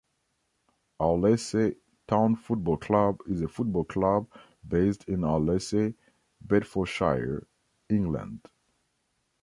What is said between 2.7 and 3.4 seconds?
Club